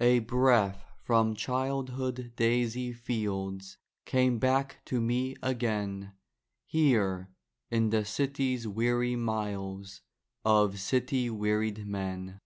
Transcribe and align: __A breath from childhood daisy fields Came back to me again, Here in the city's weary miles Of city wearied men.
__A 0.18 0.26
breath 0.26 0.84
from 1.02 1.34
childhood 1.34 2.34
daisy 2.36 2.92
fields 2.92 3.78
Came 4.04 4.38
back 4.38 4.82
to 4.84 5.00
me 5.00 5.34
again, 5.42 6.12
Here 6.66 7.30
in 7.70 7.88
the 7.88 8.04
city's 8.04 8.68
weary 8.68 9.16
miles 9.16 10.02
Of 10.44 10.78
city 10.78 11.30
wearied 11.30 11.86
men. 11.86 12.38